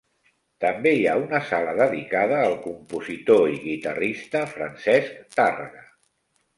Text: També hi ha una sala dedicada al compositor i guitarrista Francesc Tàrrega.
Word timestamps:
També 0.63 0.93
hi 0.99 1.03
ha 1.11 1.17
una 1.23 1.41
sala 1.49 1.75
dedicada 1.81 2.41
al 2.47 2.57
compositor 2.65 3.47
i 3.53 3.63
guitarrista 3.69 4.45
Francesc 4.59 5.17
Tàrrega. 5.41 5.91